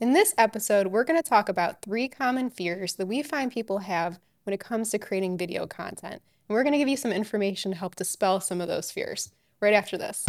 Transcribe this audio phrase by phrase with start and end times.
[0.00, 3.78] In this episode, we're going to talk about three common fears that we find people
[3.78, 6.22] have when it comes to creating video content.
[6.48, 9.32] And we're going to give you some information to help dispel some of those fears
[9.60, 10.24] right after this.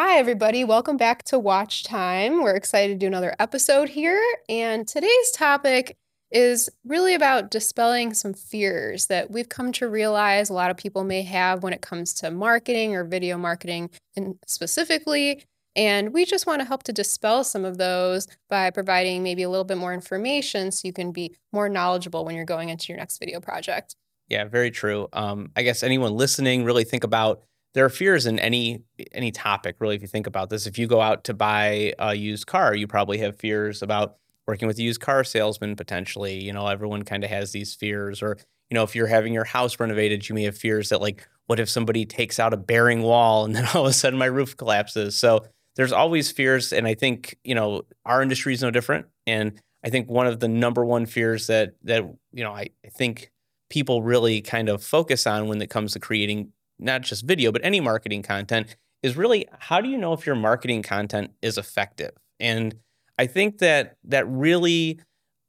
[0.00, 0.62] Hi, everybody.
[0.62, 2.40] Welcome back to Watch Time.
[2.44, 4.22] We're excited to do another episode here.
[4.48, 5.96] And today's topic
[6.30, 11.02] is really about dispelling some fears that we've come to realize a lot of people
[11.02, 15.42] may have when it comes to marketing or video marketing and specifically.
[15.74, 19.50] And we just want to help to dispel some of those by providing maybe a
[19.50, 22.98] little bit more information so you can be more knowledgeable when you're going into your
[22.98, 23.96] next video project.
[24.28, 25.08] Yeah, very true.
[25.12, 27.42] Um, I guess anyone listening really think about
[27.78, 28.82] there are fears in any
[29.12, 30.66] any topic really if you think about this.
[30.66, 34.16] If you go out to buy a used car you probably have fears about
[34.48, 36.42] working with a used car salesman potentially.
[36.42, 38.20] You know everyone kind of has these fears.
[38.20, 38.36] Or
[38.68, 41.60] you know if you're having your house renovated you may have fears that like what
[41.60, 44.56] if somebody takes out a bearing wall and then all of a sudden my roof
[44.56, 45.16] collapses?
[45.16, 45.44] So
[45.76, 49.06] there's always fears and i think you know our industry is no different.
[49.24, 49.52] And
[49.84, 52.02] i think one of the number one fears that that
[52.32, 53.30] you know i, I think
[53.70, 57.64] people really kind of focus on when it comes to creating not just video, but
[57.64, 62.12] any marketing content is really how do you know if your marketing content is effective?
[62.40, 62.74] And
[63.18, 65.00] I think that that really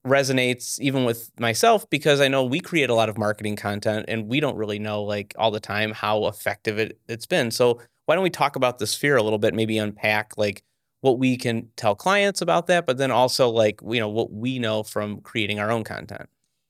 [0.05, 4.27] resonates even with myself because I know we create a lot of marketing content and
[4.27, 7.51] we don't really know like all the time how effective it, it's been.
[7.51, 10.63] So why don't we talk about this fear a little bit, maybe unpack like
[11.01, 14.57] what we can tell clients about that, but then also like, you know, what we
[14.57, 16.29] know from creating our own content.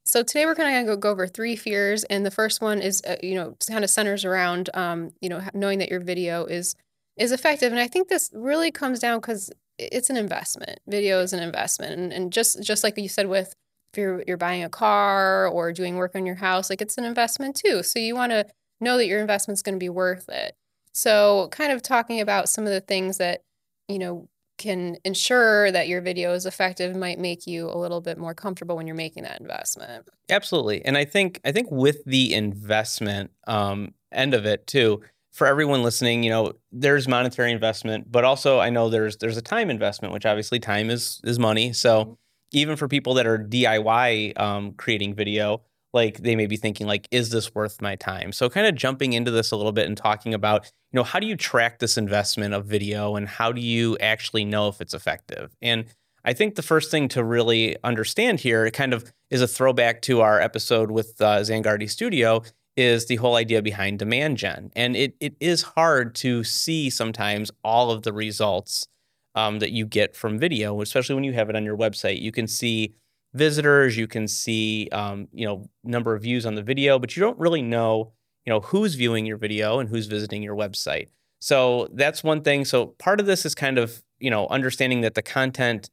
[0.09, 3.17] So today we're going to go over three fears, and the first one is, uh,
[3.21, 6.75] you know, kind of centers around, um, you know, knowing that your video is
[7.15, 10.79] is effective, and I think this really comes down because it's an investment.
[10.87, 13.53] Video is an investment, and, and just just like you said with
[13.93, 17.03] if you're you're buying a car or doing work on your house, like it's an
[17.03, 17.83] investment too.
[17.83, 18.47] So you want to
[18.81, 20.55] know that your investment's going to be worth it.
[20.91, 23.43] So kind of talking about some of the things that
[23.87, 24.27] you know
[24.59, 28.75] can ensure that your video is effective might make you a little bit more comfortable
[28.75, 30.07] when you're making that investment.
[30.29, 35.47] Absolutely, and I think I think with the investment um, end of it too, for
[35.47, 39.69] everyone listening, you know, there's monetary investment, but also I know there's there's a time
[39.69, 41.73] investment, which obviously time is is money.
[41.73, 42.13] So mm-hmm.
[42.51, 45.61] even for people that are DIY um, creating video,
[45.93, 48.31] like they may be thinking like is this worth my time?
[48.31, 51.19] So kind of jumping into this a little bit and talking about you know how
[51.19, 54.93] do you track this investment of video and how do you actually know if it's
[54.93, 55.55] effective?
[55.61, 55.85] And
[56.25, 60.01] i think the first thing to really understand here it kind of is a throwback
[60.01, 62.43] to our episode with uh, zangardi studio
[62.79, 64.71] is the whole idea behind demand gen.
[64.75, 68.87] And it, it is hard to see sometimes all of the results
[69.35, 72.21] um, that you get from video especially when you have it on your website.
[72.21, 72.93] You can see
[73.33, 77.21] visitors, you can see um, you know number of views on the video, but you
[77.21, 78.13] don't really know
[78.45, 81.07] you know who's viewing your video and who's visiting your website.
[81.39, 82.65] So that's one thing.
[82.65, 85.89] So part of this is kind of you know understanding that the content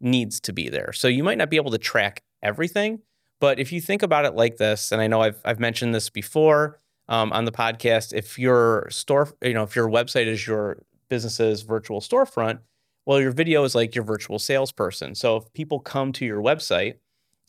[0.00, 0.92] needs to be there.
[0.92, 3.00] So you might not be able to track everything,
[3.40, 6.10] but if you think about it like this, and I know I've I've mentioned this
[6.10, 10.82] before um, on the podcast, if your store you know if your website is your
[11.08, 12.58] business's virtual storefront
[13.08, 15.14] well, your video is like your virtual salesperson.
[15.14, 16.96] So if people come to your website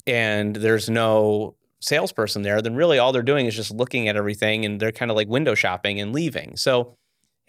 [0.07, 4.63] and there's no salesperson there, then really all they're doing is just looking at everything
[4.63, 6.55] and they're kind of like window shopping and leaving.
[6.55, 6.95] So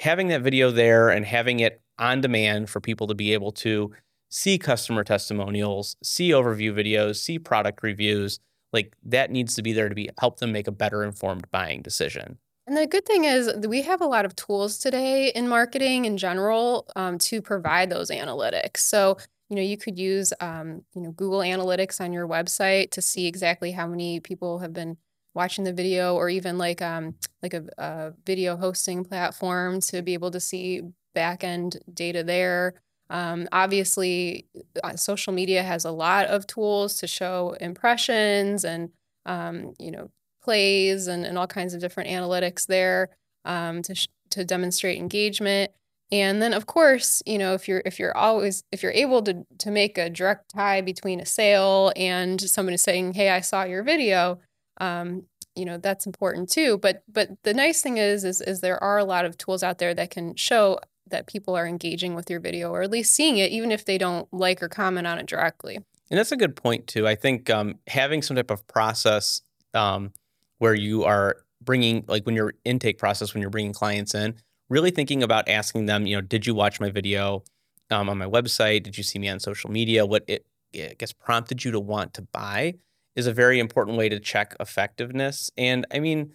[0.00, 3.92] having that video there and having it on demand for people to be able to
[4.28, 8.40] see customer testimonials, see overview videos, see product reviews,
[8.72, 11.80] like that needs to be there to be help them make a better informed buying
[11.80, 12.38] decision.
[12.70, 16.16] And the good thing is we have a lot of tools today in marketing in
[16.16, 18.76] general um, to provide those analytics.
[18.76, 19.16] So
[19.48, 23.26] you know you could use um, you know Google Analytics on your website to see
[23.26, 24.96] exactly how many people have been
[25.34, 30.14] watching the video, or even like um, like a, a video hosting platform to be
[30.14, 30.82] able to see
[31.12, 32.74] back end data there.
[33.08, 34.46] Um, obviously,
[34.84, 38.90] uh, social media has a lot of tools to show impressions and
[39.26, 40.08] um, you know
[40.42, 43.10] plays and, and all kinds of different analytics there
[43.44, 45.70] um, to, sh- to demonstrate engagement.
[46.12, 49.44] And then of course, you know, if you're if you're always if you're able to
[49.58, 53.84] to make a direct tie between a sale and somebody saying, "Hey, I saw your
[53.84, 54.40] video,"
[54.80, 56.78] um, you know, that's important too.
[56.78, 59.78] But but the nice thing is is is there are a lot of tools out
[59.78, 63.38] there that can show that people are engaging with your video or at least seeing
[63.38, 65.76] it, even if they don't like or comment on it directly.
[66.10, 67.06] And that's a good point too.
[67.06, 69.42] I think um, having some type of process
[69.74, 70.12] um,
[70.60, 74.34] where you are bringing like when your intake process when you're bringing clients in
[74.70, 77.44] really thinking about asking them you know did you watch my video
[77.90, 81.12] um, on my website did you see me on social media what it I guess
[81.12, 82.74] prompted you to want to buy
[83.16, 85.50] is a very important way to check effectiveness.
[85.56, 86.34] And I mean,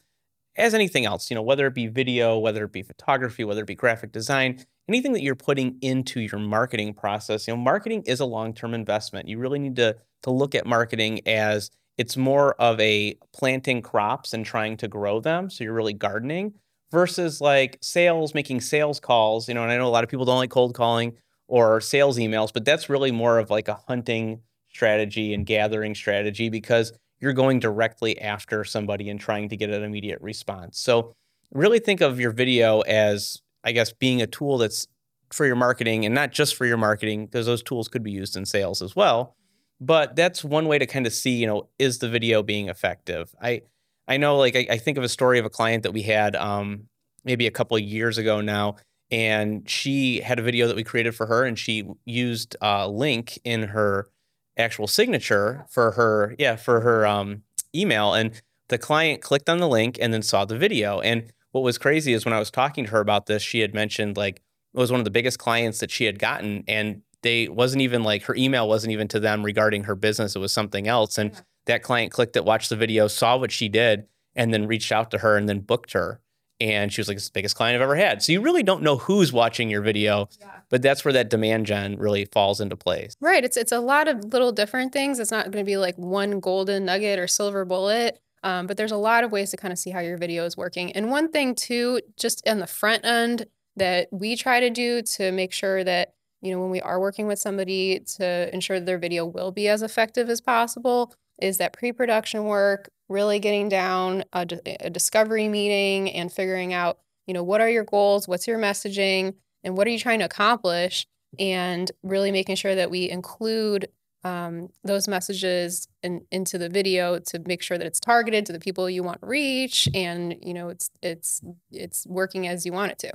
[0.58, 3.68] as anything else, you know, whether it be video, whether it be photography, whether it
[3.68, 8.20] be graphic design, anything that you're putting into your marketing process, you know, marketing is
[8.20, 9.28] a long-term investment.
[9.28, 14.34] You really need to to look at marketing as it's more of a planting crops
[14.34, 15.50] and trying to grow them.
[15.50, 16.54] So you're really gardening
[16.92, 19.48] versus like sales, making sales calls.
[19.48, 21.14] You know, and I know a lot of people don't like cold calling
[21.48, 26.50] or sales emails, but that's really more of like a hunting strategy and gathering strategy
[26.50, 30.80] because you're going directly after somebody and trying to get an immediate response.
[30.80, 31.14] So
[31.54, 34.88] really think of your video as, I guess, being a tool that's
[35.32, 38.36] for your marketing and not just for your marketing, because those tools could be used
[38.36, 39.36] in sales as well.
[39.82, 43.36] But that's one way to kind of see, you know, is the video being effective?
[43.42, 43.64] I
[44.08, 46.36] I know like I, I think of a story of a client that we had
[46.36, 46.88] um
[47.24, 48.76] maybe a couple of years ago now
[49.12, 53.40] and she had a video that we created for her and she used a link
[53.44, 54.10] in her
[54.58, 57.44] actual signature for her yeah for her um,
[57.76, 61.62] email and the client clicked on the link and then saw the video and what
[61.62, 64.38] was crazy is when i was talking to her about this she had mentioned like
[64.74, 68.04] it was one of the biggest clients that she had gotten and they wasn't even
[68.04, 71.32] like her email wasn't even to them regarding her business it was something else and
[71.66, 74.06] that client clicked it watched the video saw what she did
[74.36, 76.22] and then reached out to her and then booked her
[76.62, 78.82] and she was like, "It's the biggest client I've ever had." So you really don't
[78.82, 80.60] know who's watching your video, yeah.
[80.70, 83.16] but that's where that demand gen really falls into place.
[83.20, 83.44] Right.
[83.44, 85.20] It's it's a lot of little different things.
[85.20, 88.20] It's not going to be like one golden nugget or silver bullet.
[88.44, 90.56] Um, but there's a lot of ways to kind of see how your video is
[90.56, 90.92] working.
[90.92, 95.32] And one thing too, just in the front end that we try to do to
[95.32, 96.14] make sure that
[96.46, 99.82] you know when we are working with somebody to ensure their video will be as
[99.82, 104.48] effective as possible is that pre-production work really getting down a,
[104.80, 109.34] a discovery meeting and figuring out, you know, what are your goals, what's your messaging,
[109.64, 111.06] and what are you trying to accomplish,
[111.38, 113.90] and really making sure that we include
[114.24, 118.60] um, those messages in, into the video to make sure that it's targeted to the
[118.60, 121.42] people you want to reach, and you know, it's it's
[121.72, 123.12] it's working as you want it to.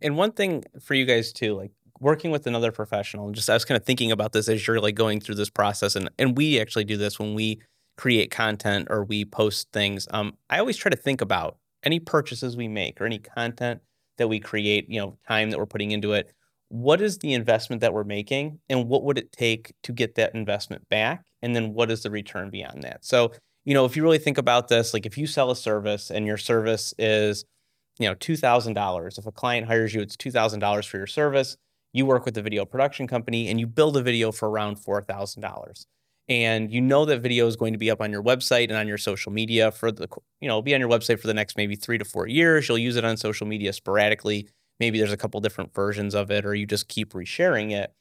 [0.00, 1.72] And one thing for you guys too, like
[2.04, 4.80] working with another professional, and just I was kind of thinking about this as you're
[4.80, 7.60] like going through this process, and and we actually do this when we
[7.96, 12.56] create content or we post things, um, I always try to think about any purchases
[12.56, 13.80] we make or any content
[14.18, 16.32] that we create, you know, time that we're putting into it.
[16.68, 20.34] What is the investment that we're making and what would it take to get that
[20.34, 21.24] investment back?
[21.42, 23.04] And then what is the return beyond that?
[23.04, 23.32] So,
[23.64, 26.26] you know, if you really think about this, like if you sell a service and
[26.26, 27.44] your service is,
[27.98, 31.56] you know, $2,000, if a client hires you, it's $2,000 for your service.
[31.94, 35.86] You work with a video production company and you build a video for around $4,000
[36.28, 38.88] and you know that video is going to be up on your website and on
[38.88, 40.08] your social media for the
[40.40, 42.68] you know be on your website for the next maybe three to four years.
[42.68, 44.48] You'll use it on social media sporadically.
[44.80, 47.92] Maybe there's a couple different versions of it or you just keep resharing it.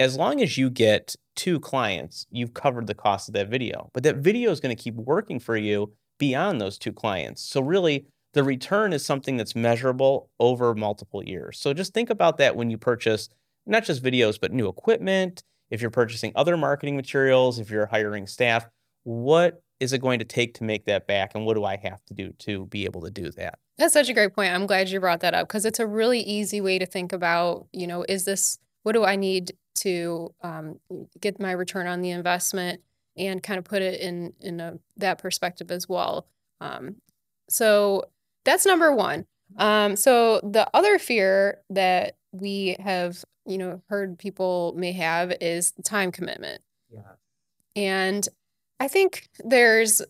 [0.00, 4.02] As long as you get two clients you've covered the cost of that video but
[4.02, 7.42] that video is going to keep working for you beyond those two clients.
[7.42, 12.38] So really the return is something that's measurable over multiple years so just think about
[12.38, 13.28] that when you purchase
[13.66, 18.26] not just videos but new equipment if you're purchasing other marketing materials, if you're hiring
[18.26, 18.66] staff,
[19.04, 21.32] what is it going to take to make that back?
[21.34, 23.58] And what do I have to do to be able to do that?
[23.76, 24.52] That's such a great point.
[24.52, 27.66] I'm glad you brought that up because it's a really easy way to think about,
[27.72, 30.80] you know, is this, what do I need to um,
[31.20, 32.80] get my return on the investment
[33.16, 36.26] and kind of put it in, in a, that perspective as well.
[36.60, 36.96] Um,
[37.48, 38.04] so
[38.44, 39.26] that's number one.
[39.56, 45.72] Um, so the other fear that we have you know heard people may have is
[45.84, 46.62] time commitment.
[46.90, 47.00] Yeah.
[47.76, 48.28] And
[48.80, 50.02] i think there's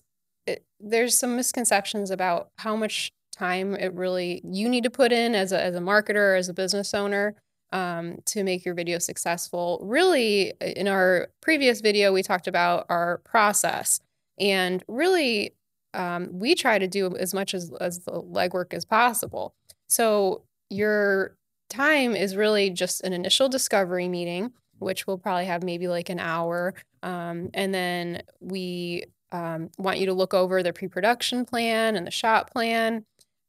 [0.47, 5.35] eh, there's some misconceptions about how much time it really you need to put in
[5.35, 7.35] as a, as a marketer as a business owner
[7.73, 9.79] um, to make your video successful.
[9.83, 14.01] Really in our previous video we talked about our process.
[14.41, 15.53] And really
[15.95, 19.55] um, we try to do as much as, as the legwork as possible
[19.89, 21.37] so your
[21.69, 26.19] time is really just an initial discovery meeting, which we'll probably have maybe like an
[26.19, 26.75] hour.
[27.03, 32.07] Um, and then we um, want you to look over the pre production plan and
[32.07, 33.05] the shot plan.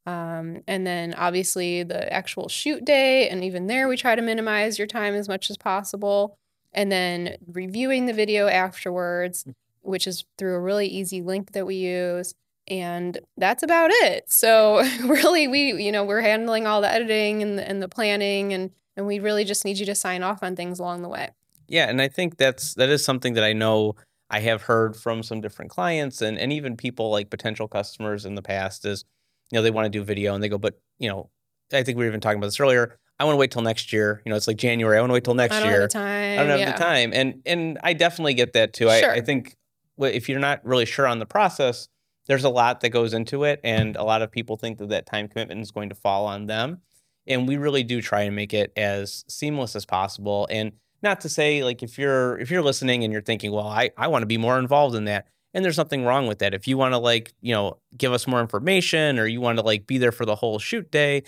[0.06, 3.30] Um, and then obviously the actual shoot day.
[3.30, 6.36] And even there, we try to minimize your time as much as possible.
[6.74, 9.46] And then reviewing the video afterwards.
[9.90, 12.36] Which is through a really easy link that we use
[12.68, 17.58] and that's about it so really we you know we're handling all the editing and
[17.58, 20.56] the, and the planning and and we really just need you to sign off on
[20.56, 21.30] things along the way
[21.68, 23.96] yeah and i think that's that is something that i know
[24.30, 28.36] i have heard from some different clients and and even people like potential customers in
[28.36, 29.04] the past is
[29.52, 31.30] you know they want to do video and they go but you know
[31.74, 33.92] i think we were even talking about this earlier I want to wait till next
[33.92, 34.22] year.
[34.26, 34.98] You know, it's like January.
[34.98, 35.82] I want to wait till next I don't year.
[35.82, 36.34] have the time.
[36.34, 36.72] I don't have yeah.
[36.72, 37.12] the time.
[37.14, 38.90] And and I definitely get that too.
[38.90, 39.12] Sure.
[39.12, 39.58] I, I think
[40.00, 41.88] if you're not really sure on the process,
[42.28, 45.06] there's a lot that goes into it, and a lot of people think that that
[45.06, 46.82] time commitment is going to fall on them.
[47.28, 50.48] And we really do try and make it as seamless as possible.
[50.50, 53.92] And not to say like if you're if you're listening and you're thinking, well, I
[53.98, 55.28] I want to be more involved in that.
[55.54, 56.54] And there's nothing wrong with that.
[56.54, 59.66] If you want to like, you know, give us more information or you want to
[59.66, 61.24] like be there for the whole shoot day,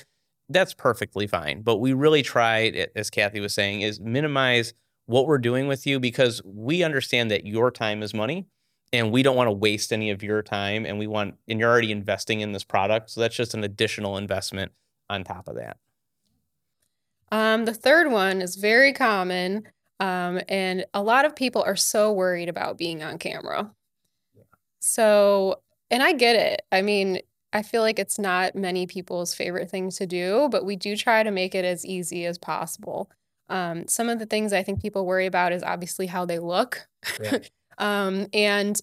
[0.50, 1.64] that's perfectly fine.
[1.64, 4.74] But we really try, as Kathie was saying, is minimize
[5.08, 8.46] what we're doing with you because we understand that your time is money
[8.94, 11.70] and we don't want to waste any of your time and we want and you're
[11.70, 13.10] already investing in this product.
[13.10, 14.72] So that's just an additional investment
[15.10, 15.78] on top of that.
[17.32, 19.68] Um, the third one is very common.
[20.00, 23.72] Um, and a lot of people are so worried about being on camera.
[24.80, 26.64] So, and I get it.
[26.72, 27.20] I mean,
[27.54, 31.22] I feel like it's not many people's favorite thing to do, but we do try
[31.22, 33.12] to make it as easy as possible.
[33.48, 36.88] Um, some of the things I think people worry about is obviously how they look.
[37.22, 37.40] Yeah.
[37.78, 38.80] um, and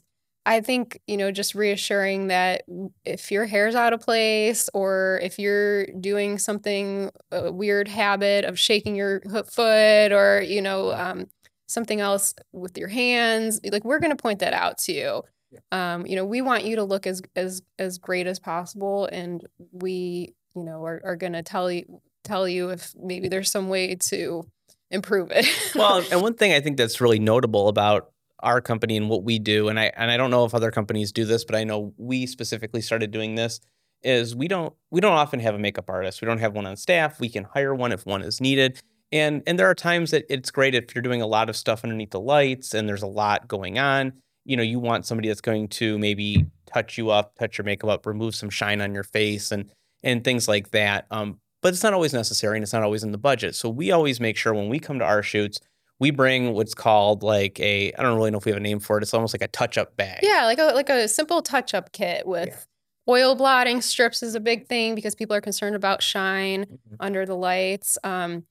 [0.49, 2.63] I think, you know, just reassuring that
[3.05, 8.59] if your hair's out of place or if you're doing something, a weird habit of
[8.59, 11.27] shaking your foot or, you know, um,
[11.67, 15.23] something else with your hands, like we're going to point that out to you.
[15.71, 19.47] Um, you know, we want you to look as as as great as possible, and
[19.73, 23.69] we, you know, are, are going to tell you tell you if maybe there's some
[23.69, 24.45] way to
[24.91, 25.47] improve it.
[25.75, 29.39] well, and one thing I think that's really notable about our company and what we
[29.39, 31.93] do, and I and I don't know if other companies do this, but I know
[31.97, 33.61] we specifically started doing this,
[34.03, 36.21] is we don't we don't often have a makeup artist.
[36.21, 37.21] We don't have one on staff.
[37.21, 38.81] We can hire one if one is needed.
[39.11, 41.85] And and there are times that it's great if you're doing a lot of stuff
[41.85, 44.13] underneath the lights and there's a lot going on.
[44.45, 47.91] You know, you want somebody that's going to maybe touch you up, touch your makeup
[47.91, 49.71] up, remove some shine on your face and
[50.03, 51.07] and things like that.
[51.11, 53.55] Um, but it's not always necessary and it's not always in the budget.
[53.57, 55.59] So we always make sure when we come to our shoots,
[56.01, 58.81] we bring what's called like a I don't really know if we have a name
[58.81, 59.03] for it.
[59.03, 60.21] It's almost like a touch-up bag.
[60.23, 62.67] Yeah, like a like a simple touch-up kit with
[63.09, 66.97] oil blotting strips is a big thing because people are concerned about shine Mhm.
[67.01, 67.97] under the lights.
[68.05, 68.45] Um,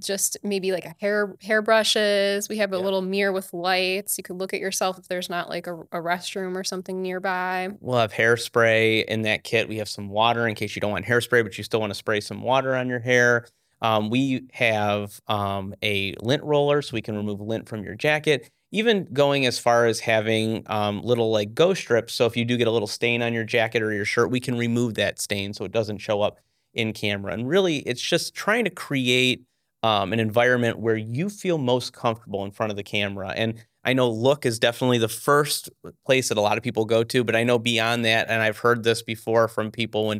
[0.00, 2.48] just maybe like a hair hair brushes.
[2.48, 2.82] We have a Yeah.
[2.82, 4.18] little mirror with lights.
[4.18, 7.68] You could look at yourself if there's not like a, a restroom or something nearby.
[7.80, 9.68] We'll have hairspray in that kit.
[9.68, 11.94] We have some water in case you don't want hairspray, but you still want to
[11.94, 13.46] spray some water on your hair.
[13.82, 18.50] Um, we have um, a lint roller so we can remove lint from your jacket.
[18.72, 22.14] Even going as far as having um, little like go strips.
[22.14, 24.40] So if you do get a little stain on your jacket or your shirt, we
[24.40, 26.38] can remove that stain so it doesn't show up
[26.74, 27.32] in camera.
[27.32, 29.42] And really, it's just trying to create
[29.82, 33.32] um, an environment where you feel most comfortable in front of the camera.
[33.36, 33.54] And
[33.84, 35.70] I know look is definitely the first
[36.04, 38.58] place that a lot of people go to, but I know beyond that, and I've
[38.58, 40.10] heard this before from people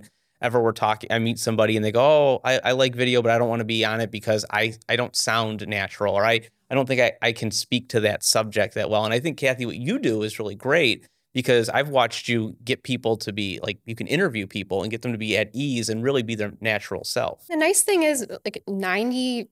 [0.47, 3.33] whenever we're talking, I meet somebody and they go, Oh, I, I like video, but
[3.33, 6.43] I don't want to be on it because I, I don't sound natural or I,
[6.71, 9.05] I don't think I, I can speak to that subject that well.
[9.05, 12.85] And I think, Kathie, what you do is really great because I've watched you get
[12.85, 15.89] people to be like, you can interview people and get them to be at ease
[15.89, 17.45] and really be their natural self.
[17.49, 19.49] The nice thing is like 98%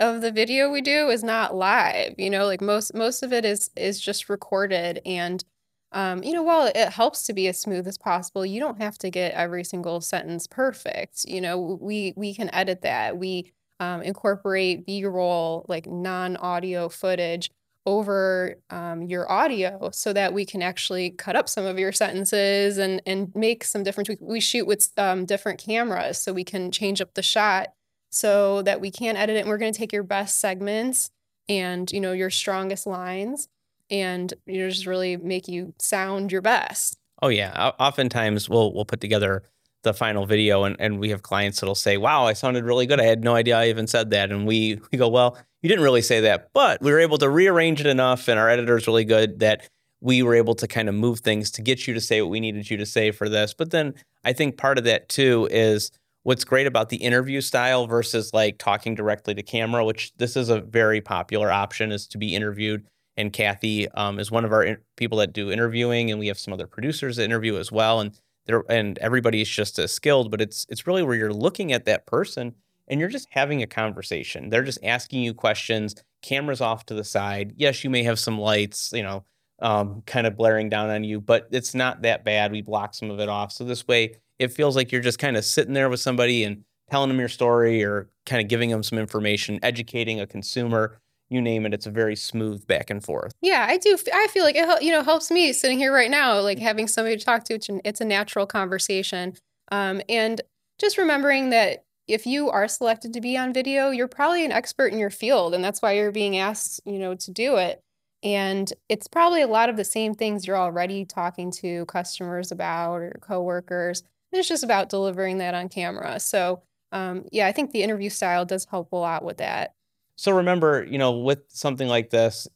[0.00, 2.14] of the video we do is not live.
[2.18, 5.44] You know, like most most of it is is just recorded and
[5.92, 8.98] um, you know, while it helps to be as smooth as possible, you don't have
[8.98, 11.24] to get every single sentence perfect.
[11.26, 13.16] You know, we we can edit that.
[13.16, 17.50] We um, incorporate B-roll, like non-audio footage
[17.86, 22.76] over um, your audio so that we can actually cut up some of your sentences
[22.76, 24.10] and and make some difference.
[24.10, 27.68] We, we shoot with um, different cameras so we can change up the shot
[28.10, 29.40] so that we can edit it.
[29.40, 31.10] And we're going to take your best segments
[31.48, 33.48] and you know your strongest lines
[33.90, 36.98] and you know just really make you sound your best.
[37.22, 37.72] Oh yeah.
[37.78, 39.42] Oftentimes we'll we'll put together
[39.82, 43.00] the final video and, and we have clients that'll say, Wow, I sounded really good.
[43.00, 44.30] I had no idea I even said that.
[44.30, 47.28] And we we go, Well, you didn't really say that, but we were able to
[47.28, 49.68] rearrange it enough and our editor's really good that
[50.00, 52.38] we were able to kind of move things to get you to say what we
[52.38, 53.52] needed you to say for this.
[53.52, 55.90] But then I think part of that too is
[56.22, 60.50] what's great about the interview style versus like talking directly to camera, which this is
[60.50, 62.86] a very popular option is to be interviewed.
[63.18, 66.38] And Kathie um, is one of our in- people that do interviewing, and we have
[66.38, 68.00] some other producers that interview as well.
[68.00, 71.84] And there, and everybody's just as skilled, but it's it's really where you're looking at
[71.84, 72.54] that person
[72.86, 74.48] and you're just having a conversation.
[74.48, 75.94] They're just asking you questions.
[76.22, 77.52] Cameras off to the side.
[77.56, 79.24] Yes, you may have some lights, you know,
[79.58, 82.52] um, kind of blaring down on you, but it's not that bad.
[82.52, 85.36] We block some of it off, so this way it feels like you're just kind
[85.36, 88.82] of sitting there with somebody and telling them your story or kind of giving them
[88.82, 91.00] some information, educating a consumer.
[91.30, 91.74] You name it.
[91.74, 93.32] It's a very smooth back and forth.
[93.42, 93.98] Yeah, I do.
[94.14, 97.16] i feel like it you know helps me sitting here right now, like having somebody
[97.16, 97.54] to talk to.
[97.54, 99.34] It's, an, it's a natural conversation,
[99.70, 100.40] um, and
[100.78, 104.92] just remembering that if you are selected to be on video, you're probably an expert
[104.92, 107.82] in your field, and that's why you're being asked, you know, to do it.
[108.22, 112.96] And it's probably a lot of the same things you're already talking to customers about
[112.96, 114.02] or coworkers.
[114.32, 116.18] It's just about delivering that on camera.
[116.18, 119.74] So, um, yeah, I think the interview style does help a lot with that.
[120.18, 122.48] So remember, you know, with something like this,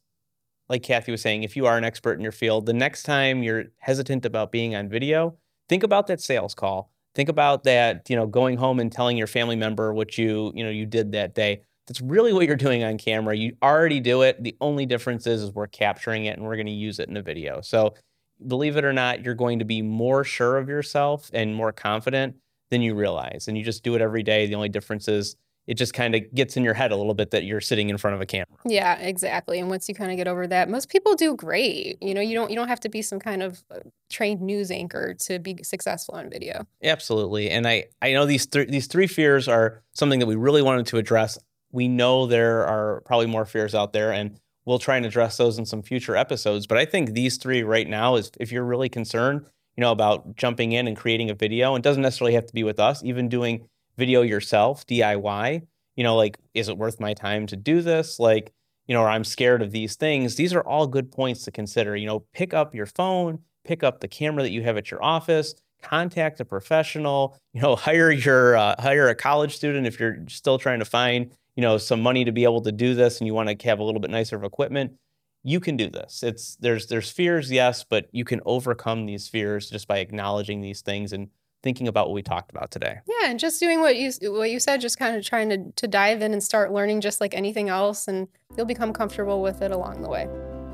[0.69, 3.45] like Kathie was saying, if you are an expert in your field, the next time
[3.45, 5.37] you're hesitant about being on video,
[5.69, 6.91] think about that sales call.
[7.15, 10.65] Think about that, you know, going home and telling your family member what you, you
[10.65, 11.63] know, you did that day.
[11.87, 13.37] That's really what you're doing on camera.
[13.37, 14.43] You already do it.
[14.43, 17.17] The only difference is, is we're capturing it and we're going to use it in
[17.17, 17.61] a video.
[17.61, 17.95] So
[18.45, 22.35] believe it or not, you're going to be more sure of yourself and more confident
[22.71, 23.47] than you realize.
[23.47, 24.47] And you just do it every day.
[24.47, 27.31] The only difference is it just kind of gets in your head a little bit
[27.31, 28.47] that you're sitting in front of a camera.
[28.65, 29.61] Yeah, exactly.
[29.61, 31.99] And once you kind of get over that, most people do great.
[32.03, 33.79] You know, you don't you don't have to be some kind of uh,
[34.11, 36.67] trained news anchor to be successful on video.
[36.83, 37.51] Absolutely.
[37.51, 40.87] And I I know these three these three fears are something that we really wanted
[40.87, 41.39] to address.
[41.71, 45.59] We know there are probably more fears out there and we'll try and address those
[45.59, 48.89] in some future episodes, but I think these three right now is if you're really
[48.89, 49.45] concerned,
[49.77, 52.63] you know, about jumping in and creating a video, and doesn't necessarily have to be
[52.63, 53.69] with us, even doing
[54.03, 55.63] video yourself, DIY,
[55.95, 58.19] you know, like, is it worth my time to do this?
[58.19, 58.53] Like,
[58.89, 60.35] you know, or I'm scared of these things.
[60.35, 61.95] These are all good points to consider.
[61.95, 65.01] You know, pick up your phone, pick up the camera that you have at your
[65.05, 70.19] office, contact a professional, you know, hire your, uh, hire a college student if you're
[70.27, 73.29] still trying to find, you know, some money to be able to do this and
[73.29, 74.95] you want to have a little bit nicer of equipment.
[75.45, 76.25] You can do this.
[76.25, 80.83] It's there's there's fears, yes, but you can overcome these fears just by acknowledging these
[80.83, 81.29] things and
[81.63, 82.99] thinking about what we talked about today.
[83.07, 85.89] Yeah, and just doing what you what you said, just kind of trying to to
[85.89, 89.71] dive in and start learning just like anything else, and you'll become comfortable with it
[89.71, 90.29] along the way.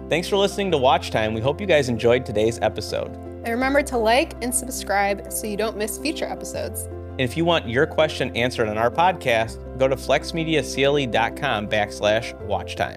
[0.08, 1.34] Thanks for listening to Watch Time.
[1.34, 3.14] We hope you guys enjoyed today's episode.
[3.44, 6.82] And remember to like and subscribe so you don't miss future episodes.
[6.82, 12.96] And if you want your question answered on our podcast, go to flexmediacle.com backslash watchtime.